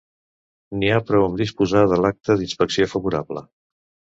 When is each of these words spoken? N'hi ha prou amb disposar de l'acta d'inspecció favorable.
N'hi 0.77 0.89
ha 0.95 1.01
prou 1.09 1.25
amb 1.27 1.37
disposar 1.41 1.83
de 1.91 1.99
l'acta 2.07 2.39
d'inspecció 2.41 2.89
favorable. 2.95 3.45